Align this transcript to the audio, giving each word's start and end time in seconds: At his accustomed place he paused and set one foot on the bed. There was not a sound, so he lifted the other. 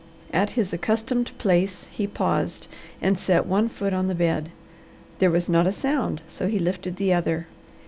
At 0.33 0.49
his 0.57 0.73
accustomed 0.73 1.31
place 1.37 1.85
he 1.91 2.07
paused 2.07 2.65
and 3.03 3.19
set 3.19 3.45
one 3.45 3.69
foot 3.69 3.93
on 3.93 4.07
the 4.07 4.15
bed. 4.15 4.49
There 5.19 5.29
was 5.29 5.47
not 5.47 5.67
a 5.67 5.71
sound, 5.71 6.21
so 6.27 6.47
he 6.47 6.57
lifted 6.57 6.95
the 6.95 7.13
other. 7.13 7.45